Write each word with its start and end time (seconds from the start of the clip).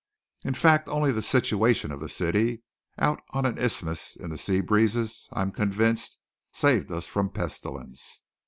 In 0.43 0.55
fact 0.55 0.89
only 0.89 1.11
the 1.11 1.21
situation 1.21 1.91
of 1.91 1.99
the 1.99 2.09
city 2.09 2.63
out 2.97 3.21
on 3.33 3.45
an 3.45 3.59
isthmus 3.59 4.15
in 4.15 4.31
the 4.31 4.37
sea 4.39 4.59
breezes 4.59 5.29
I 5.31 5.43
am 5.43 5.51
convinced, 5.51 6.17
saved 6.51 6.91
us 6.91 7.05
from 7.05 7.29
pestilence. 7.29 8.23